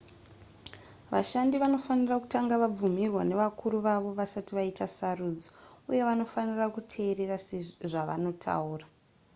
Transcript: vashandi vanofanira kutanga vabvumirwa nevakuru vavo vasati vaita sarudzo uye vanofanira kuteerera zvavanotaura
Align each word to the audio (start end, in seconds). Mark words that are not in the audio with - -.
vashandi 1.13 1.55
vanofanira 1.63 2.15
kutanga 2.23 2.61
vabvumirwa 2.63 3.21
nevakuru 3.29 3.75
vavo 3.85 4.09
vasati 4.19 4.51
vaita 4.57 4.85
sarudzo 4.97 5.49
uye 5.89 6.01
vanofanira 6.09 6.65
kuteerera 6.75 7.35
zvavanotaura 7.91 8.85